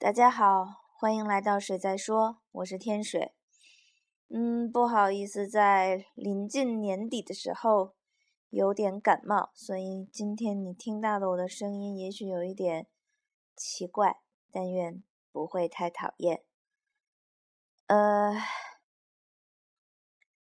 [0.00, 0.64] 大家好，
[0.96, 3.34] 欢迎来到水在说，我是天水。
[4.30, 7.94] 嗯，不好意思，在临近年底的时候
[8.48, 12.86] 有点感冒，所以今天你听到的我的声音也许有一点
[13.54, 16.42] 奇怪，但愿不会太讨厌。
[17.86, 18.32] 呃，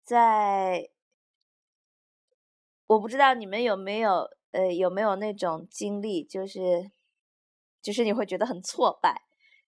[0.04, 0.90] 在
[2.86, 6.92] 我不知道你们有没有呃有没有那种经历，就是
[7.82, 9.27] 就是你会觉得很挫败。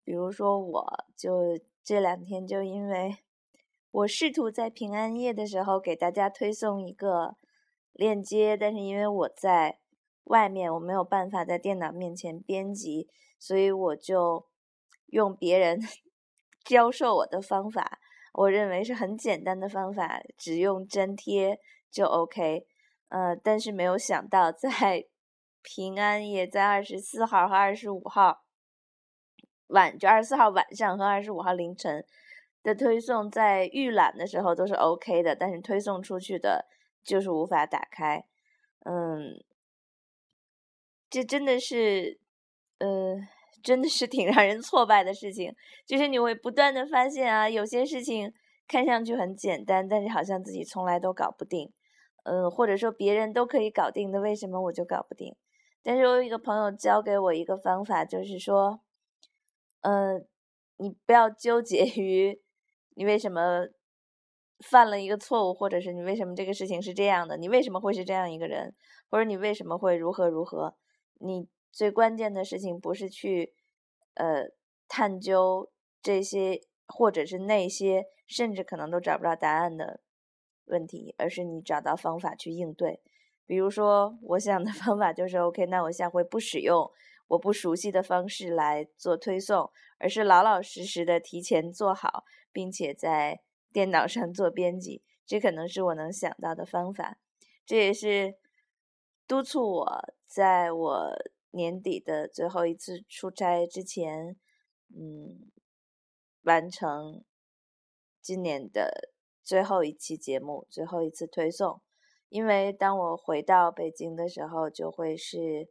[0.09, 3.15] 比如说，我就这两天就因为
[3.91, 7.35] 我试图在平安夜的时候给大家推送一个
[7.93, 9.77] 链接，但是因为我在
[10.23, 14.47] 外面，我没有办法在电脑面前编辑，所以我就
[15.09, 15.79] 用别人
[16.65, 17.99] 教授我的方法，
[18.33, 21.59] 我认为是很简单的方法，只用粘贴
[21.91, 22.65] 就 OK。
[23.09, 25.05] 呃，但是没有想到在
[25.61, 28.41] 平安夜，在二十四号和二十五号。
[29.69, 32.05] 晚就二十四号晚上和二十五号凌晨
[32.61, 36.65] 的推送，在预览的时候都是 OK 的，但是推送出去的
[37.03, 38.25] 就是无法打开。
[38.85, 39.43] 嗯，
[41.09, 42.19] 这真的是，
[42.79, 43.15] 呃，
[43.63, 45.55] 真的是挺让人挫败的事情。
[45.85, 48.33] 就是你会不断的发现啊，有些事情
[48.67, 51.71] 看上去很简单，但是好像自己从来都搞不定。
[52.23, 55.35] 嗯，或者说别人都可以搞定的，为什么我就搞不定？
[55.83, 58.81] 但是我有一个朋友教给我一个方法，就是说。
[59.81, 60.25] 嗯，
[60.77, 62.41] 你不要纠结 于
[62.95, 63.67] 你为什么
[64.59, 68.75] 犯了一个错误，或者是你为什么这个事情是这样的，你为什么会是这样一个人，
[69.09, 70.75] 或者你为什么会如何如何？
[71.19, 73.53] 你最关键的事情不是去
[74.15, 74.49] 呃
[74.87, 75.71] 探究
[76.01, 80.01] 这些，或者是那些，甚至可能都找不到答案的
[80.65, 83.01] 问题，而是你找到方法去应对。
[83.45, 86.91] 比如说，我想的方法就是 OK，那我下回不使用。
[87.29, 95.03] 我不熟悉的方式来做推送，而是老老实实的提前做好，并且在电脑上做编辑。
[95.27, 97.19] 这可能是我能想到的方法。
[97.65, 98.35] 这也是
[99.27, 101.11] 督促我在我
[101.51, 104.35] 年底的最后一次出差之前，
[104.89, 105.51] 嗯，
[106.41, 107.23] 完成
[108.19, 109.11] 今年的
[109.43, 111.79] 最后一期节目，最后一次推送。
[112.29, 115.69] 因为当我回到北京的时候，就会是。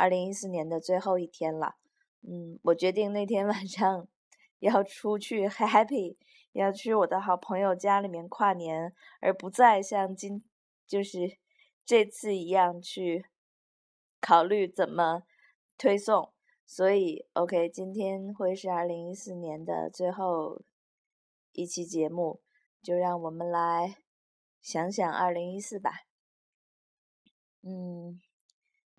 [0.00, 1.76] 二零一四年的最后一天了，
[2.22, 4.08] 嗯，我决定那天 晚上
[4.60, 6.16] 要出去 happy，
[6.52, 10.42] 要去我的好朋友家里面跨年，而不再像今
[10.86, 11.36] 就是
[11.84, 13.26] 这次一样去
[14.22, 15.24] 考虑怎么
[15.76, 16.32] 推送。
[16.64, 20.62] 所以，OK，今天会是二零一四年的最后
[21.52, 22.40] 一期节目，
[22.82, 23.98] 就让我们来
[24.62, 26.04] 想想二零一四吧，
[27.62, 28.18] 嗯。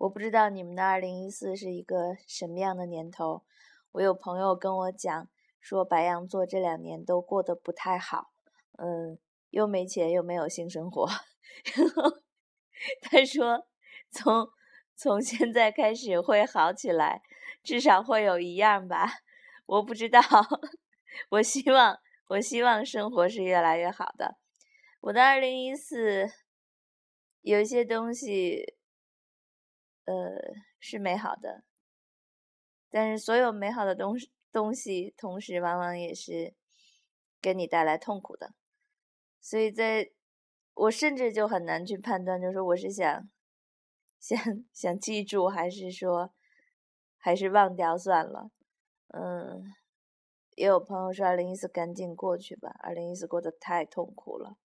[0.02, 3.44] 我不知道你们的二零一四是一个什么样的年头。
[3.92, 5.28] 我有朋友跟我讲
[5.60, 8.32] 说，白羊座这两年都过得不太好，
[8.78, 9.16] 嗯，
[9.50, 11.06] 又没钱又没有性生活。
[11.76, 12.20] 然后
[13.00, 13.68] 他说，
[14.10, 14.48] 从
[14.96, 17.22] 从现在开始会好起来，
[17.62, 19.08] 至少会有一样吧。
[19.66, 20.20] 我不知道，
[21.30, 21.96] 我希望
[22.26, 24.36] 我希望生活是越来越好的。
[25.02, 26.28] 我的二零一四
[27.42, 28.74] 有一些东西。
[30.04, 30.14] 呃，
[30.80, 31.62] 是美好的，
[32.90, 34.14] 但是所有美好的东
[34.50, 36.54] 东西，同时往往也是
[37.40, 38.54] 给你带来痛苦的。
[39.40, 40.10] 所以，在
[40.74, 43.30] 我甚至就很难去判断，就是我是想
[44.18, 44.38] 想
[44.72, 46.32] 想记住，还是说
[47.16, 48.50] 还是忘掉算了。
[49.08, 49.62] 嗯，
[50.56, 54.56] 也有朋友说，二零一四赶紧过去吧，二零一四过得太痛苦了。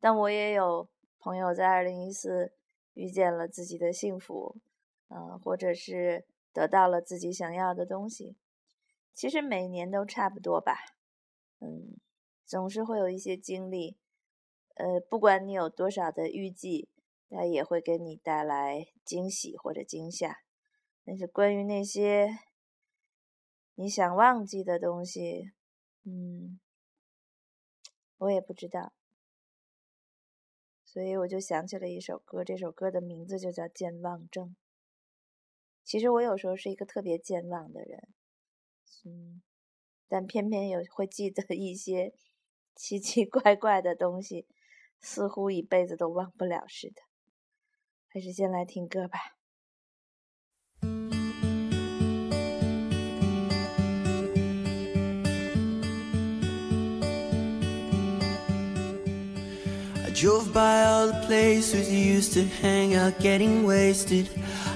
[0.00, 2.52] 但我也有朋友在二零一四
[2.94, 4.60] 遇见了自己的幸福。
[5.14, 8.36] 嗯，或者是得到了自己想要的东西，
[9.12, 10.78] 其实每年都差不多吧。
[11.60, 11.98] 嗯，
[12.46, 13.98] 总是会有一些经历，
[14.74, 16.88] 呃，不管你有多少的预计，
[17.28, 20.38] 它也会给你带来惊喜或者惊吓。
[21.04, 22.38] 但是关于那些
[23.74, 25.52] 你想忘记的东西，
[26.04, 26.58] 嗯，
[28.16, 28.92] 我也不知道。
[30.84, 34.48] 所以我就想起了一首歌，这首歌的名字就叫《健忘症》。
[35.84, 38.08] 其实我有时候是一个特别健忘的人，
[39.04, 39.42] 嗯，
[40.08, 42.14] 但偏偏有会记得一些
[42.74, 44.46] 奇奇怪怪的东西，
[45.00, 47.02] 似乎一辈子都忘不了似的。
[48.08, 49.18] 还是先来听歌吧。
[60.22, 64.28] Drove by all the places you used to hang out getting wasted.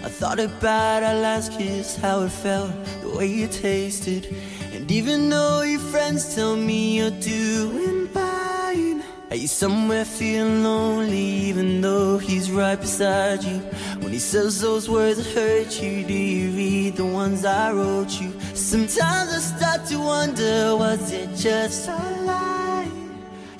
[0.02, 4.26] I thought about our last kiss, how it felt, the way you tasted.
[4.72, 11.16] And even though your friends tell me you're doing fine, are you somewhere feeling lonely
[11.16, 13.58] even though he's right beside you?
[14.00, 18.20] When he says those words that hurt you, do you read the ones I wrote
[18.20, 18.32] you?
[18.54, 22.90] Sometimes I start to wonder, was it just a lie?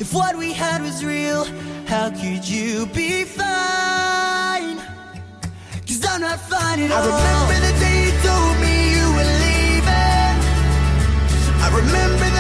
[0.01, 1.47] If what we had was real,
[1.87, 4.79] how could you be fine?
[5.87, 6.99] Cause I'm not fine at all.
[6.99, 10.37] I remember the day you told me you were leaving.
[11.65, 12.36] I remember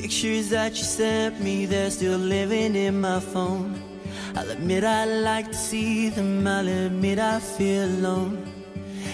[0.00, 3.82] pictures that you sent me, they're still living in my phone.
[4.34, 8.46] I'll admit I like to see them, I'll admit I feel alone.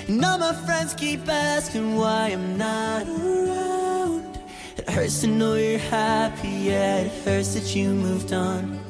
[0.09, 4.41] And all my friends keep asking why I'm not around.
[4.77, 8.81] It hurts to know you're happy, yeah, it hurts that you moved on.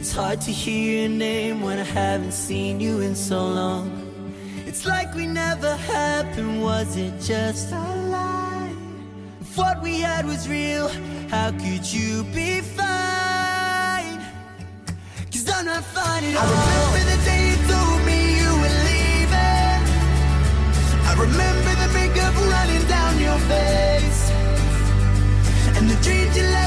[0.00, 3.86] It's hard to hear your name when I haven't seen you in so long.
[4.64, 8.74] It's like we never happened, was it just a lie?
[9.42, 10.90] If what we had was real,
[11.30, 14.18] how could you be fine?
[15.32, 16.42] Cause I'm not fine at all.
[16.42, 19.80] I remember the day you told me you were leaving.
[21.08, 24.22] I remember the makeup running down your face.
[25.76, 26.65] And the dreams you left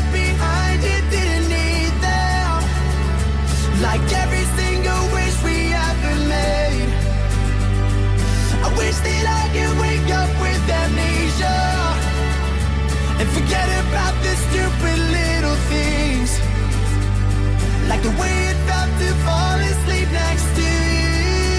[18.04, 20.68] the way it felt to fall asleep next to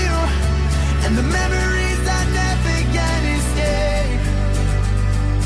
[0.03, 0.13] you,
[1.05, 2.61] and the memories I never.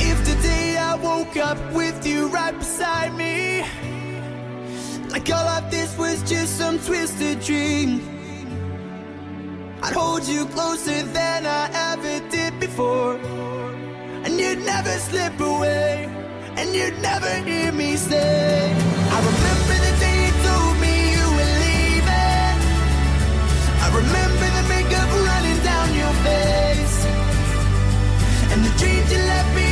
[0.07, 3.65] If I woke up with you right beside me,
[5.11, 8.01] like all of this was just some twisted dream.
[9.83, 13.17] I'd hold you closer than I ever did before.
[14.25, 16.09] And you'd never slip away.
[16.57, 18.73] And you'd never hear me say,
[19.11, 19.54] I remember
[29.15, 29.64] you left behind,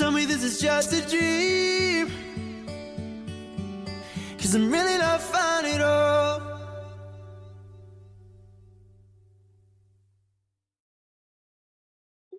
[0.00, 2.08] Tell me this is just a dream.
[4.38, 6.40] Cause I'm really not fine at all.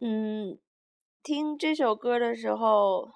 [0.01, 0.57] 嗯，
[1.21, 3.11] 听这首歌的时候，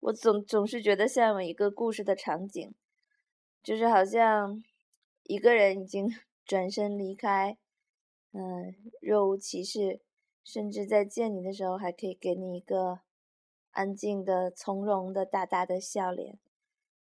[0.00, 2.74] 我总总是觉得像有一个故事的场景，
[3.62, 4.64] 就是好像
[5.22, 6.12] 一个人已经
[6.44, 7.56] 转身离开，
[8.32, 10.00] 嗯，若无其事，
[10.46, 13.00] 甚至在见你的时候还可以给你一个
[13.72, 16.38] 安静的、从容的、大大的笑脸，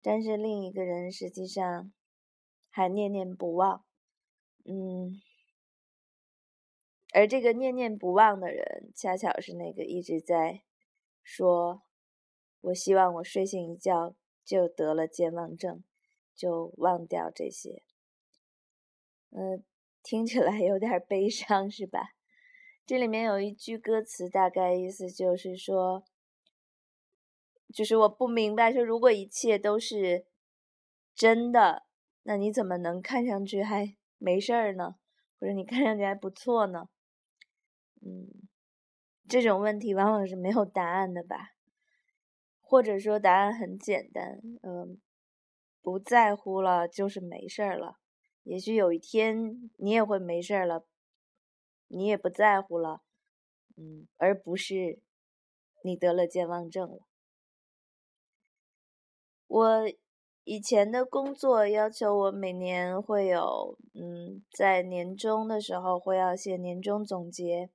[0.02, 1.94] 但是另一个人实际上
[2.72, 3.86] 还念念不忘，
[4.66, 5.22] 嗯。
[7.14, 10.64] 而这个念念不忘的人，恰巧是那个一直在
[11.22, 11.84] 说
[12.62, 15.84] ：“我希望我睡醒一觉就得了健忘症，
[16.36, 17.84] 就忘掉这些。”
[19.30, 19.64] 嗯，
[20.02, 22.17] 听起来有点悲伤，是吧？
[22.88, 26.06] 这里面有一句歌词，大概意思就是说，
[27.74, 30.26] 就是我不明白，说如果一切都是
[31.14, 31.84] 真的，
[32.24, 34.96] 那你怎么能看上去还没事儿呢？
[35.38, 36.88] 或者你看上去还不错呢？
[38.02, 38.48] 嗯，
[39.28, 41.56] 这种问题往往是没有答案的吧，
[42.62, 45.02] 或者说答案很简单，嗯，
[45.82, 47.98] 不在乎了就是没事儿了。
[48.44, 50.86] 也许有一天你也会没事儿了，
[51.88, 53.02] 你也不在乎了，
[53.76, 55.00] 嗯，而不是
[55.84, 57.00] 你得了健忘症了。
[59.48, 59.90] 我
[60.44, 67.70] 以前的工作要求我每年会有，嗯，在年终的时候会要写年终总结，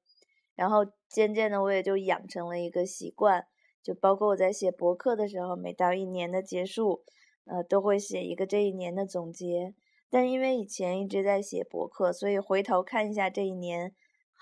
[0.54, 3.46] 然后渐渐的我也就养成了一个习惯，
[3.82, 7.04] 就包括我在写博客的时候，每到一年的结束，
[7.44, 9.74] 呃，都会写一个这一年的总结。
[10.10, 13.94] 但因为以前一直在写博客，所以回头看一下这一年，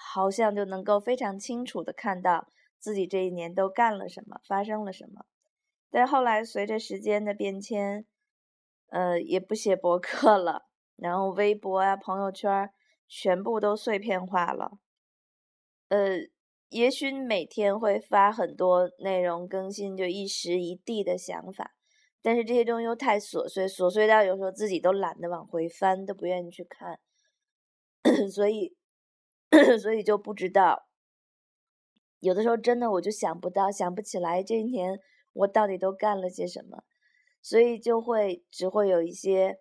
[0.02, 5.26] 好像就能够非常清楚的看到自己这一年都干了什么，发生了什么。
[5.90, 8.07] 但后来随着时间的变迁，
[8.88, 10.66] 呃，也不写博客了，
[10.97, 12.71] 然后微博啊、朋友圈
[13.07, 14.78] 全部都碎片化了。
[15.88, 16.21] 呃，
[16.71, 21.75] 也许每天会发很多内容更新，就一时一地的想法。
[22.23, 27.00] 但是这些东西又太琐碎，琐碎到有时候自己都懒得往回翻，都不愿意去看，
[28.30, 28.76] 所以，
[29.80, 30.87] 所以就不知道。
[32.21, 35.00] 有的时候真的我就想不到，想不起来这一年
[35.33, 36.85] 我到底都干了些什么，
[37.42, 39.59] 所以就会只会有一些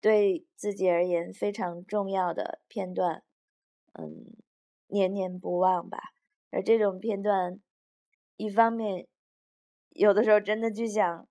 [0.00, 3.22] 对自己而言非常重要的片段，
[3.92, 4.36] 嗯，
[4.88, 5.98] 念念不忘吧。
[6.50, 7.60] 而这种片段，
[8.36, 9.06] 一方面
[9.90, 11.28] 有的时候真的就想。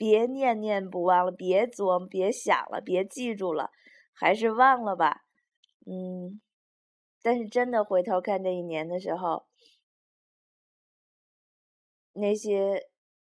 [0.00, 3.72] 别念念不忘了，别琢磨，别想了，别记住了，
[4.12, 5.24] 还是忘了吧。
[5.84, 6.40] 嗯，
[7.22, 9.46] 但是真的回头看这一年的时候，
[12.12, 12.88] 那些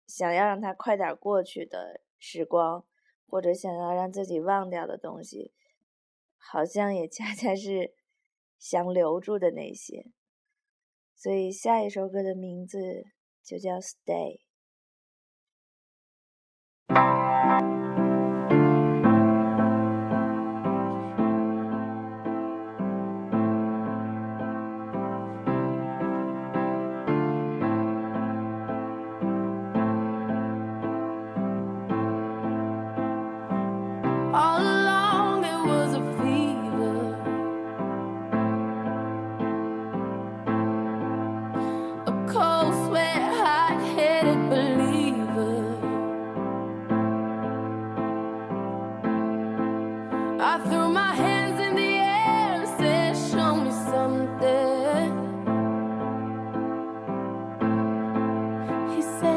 [0.05, 2.86] 想要让它快点过去的时光，
[3.27, 5.53] 或者想要让自己忘掉的东西，
[6.38, 7.95] 好像也恰恰是
[8.57, 10.07] 想留住的那些。
[11.15, 13.05] 所以下一首歌的名字
[13.43, 14.39] 就叫《Stay》。
[58.89, 59.28] He said.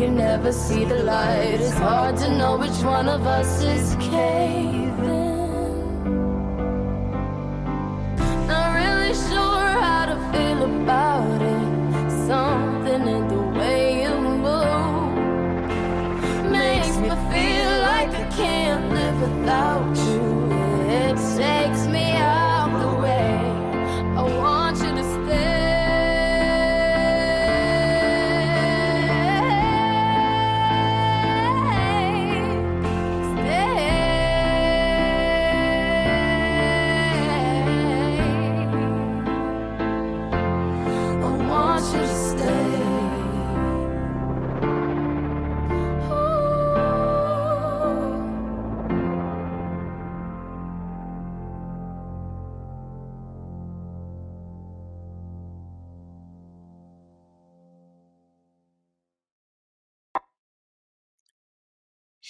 [0.00, 1.60] you never see the light.
[1.60, 4.91] It's hard to know which one of us is caving.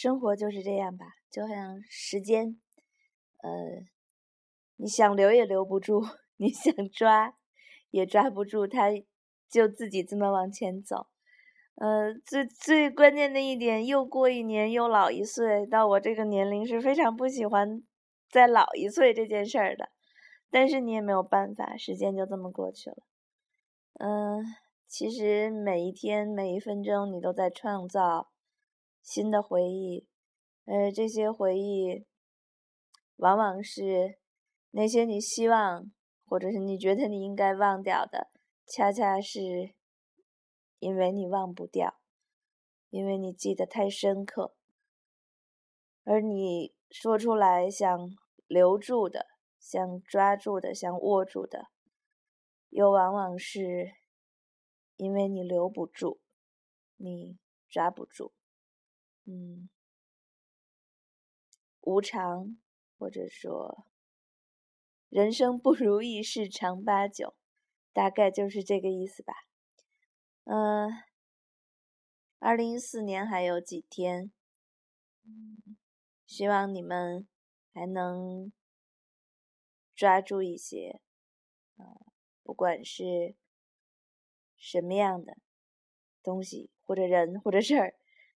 [0.02, 2.58] 生活就是这样吧，就像时间，
[3.40, 3.50] 呃，
[4.74, 6.02] 你想留也留不住，
[6.38, 7.36] 你想抓
[7.90, 8.88] 也抓不住，它
[9.48, 11.06] 就自己这么往前走。
[11.76, 17.80] 呃，最最关键的一点，又过一年又老一岁，到我这个年龄是非常不喜欢
[18.28, 19.90] 再老一岁这件事儿的，
[20.50, 22.96] 但是你也没有办法，时间就这么过去了。
[24.00, 24.44] 嗯、
[24.88, 28.31] 其实每一天每一分钟，你都在创造
[29.02, 30.08] 新的回忆，
[30.64, 32.06] 呃，这些回忆
[33.16, 34.18] 往往是
[34.70, 35.90] 那些你希望
[36.24, 38.30] 或者是你觉得你应该忘掉的，
[38.64, 39.74] 恰恰是
[40.78, 42.00] 因为你忘不掉，
[42.90, 44.54] 因为你记得太深刻，
[46.04, 48.10] 而你说出来想
[48.46, 49.26] 留住的、
[49.58, 51.66] 想抓住的、想握住的，
[52.70, 53.92] 又往往是
[54.96, 56.20] 因为你留不住，
[56.96, 58.32] 你抓不住。
[59.24, 59.68] 嗯，
[61.80, 62.56] 无常，
[62.98, 63.86] 或者说
[65.08, 67.34] 人生不如意事常八九，
[67.92, 69.34] 大概就是这个意思吧。
[70.44, 70.90] 嗯、
[72.38, 74.32] 二零一四年还有几天，
[76.26, 77.28] 希望你们
[77.72, 78.52] 还能
[79.94, 81.00] 抓住一些，
[81.76, 81.84] 呃，
[82.42, 83.36] 不管是
[84.56, 85.36] 什么样的
[86.22, 87.94] 东西或者人或者事儿。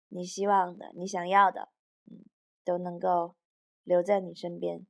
[0.09, 1.71] 你希望的、你想要的，
[2.11, 2.25] 嗯，
[2.65, 3.37] 都能够
[3.85, 4.87] 留在你身边。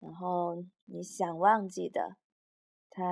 [0.00, 2.16] 然后你想忘记的，
[2.90, 3.02] 他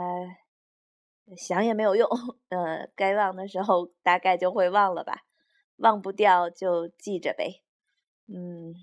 [1.36, 2.08] 想也没有用，
[2.50, 5.26] 呃，该忘的时候大概就会忘了吧，
[5.76, 7.62] 忘不掉就记着呗，
[8.26, 8.74] 嗯。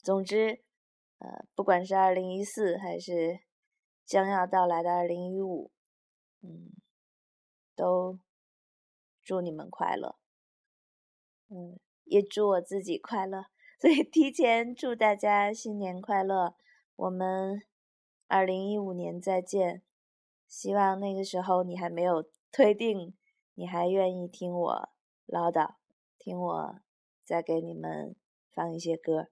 [0.00, 0.62] 总之，
[1.18, 3.40] 呃，不管是二零一四还是
[4.06, 5.70] 将要到来的二零一五，
[6.40, 6.70] 嗯，
[7.74, 8.18] 都
[9.28, 10.16] 祝你们快乐。
[11.50, 13.44] 嗯，也祝我自己快乐，
[13.78, 16.54] 所以提前祝大家新年快乐。
[16.96, 17.60] 我们
[18.26, 19.82] 二零一五年再见，
[20.46, 23.14] 希望那个时候你还没有退订，
[23.52, 24.88] 你还愿意听我
[25.26, 25.74] 唠叨，
[26.16, 26.80] 听我
[27.22, 28.16] 再给你们
[28.50, 29.28] 放一些歌。